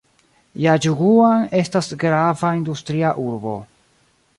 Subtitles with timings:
[0.63, 3.59] Jiaĝuguan estas grava industria urbo.